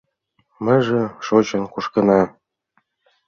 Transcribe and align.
Меже 0.65 1.01
шочын-кушкына 1.25 2.21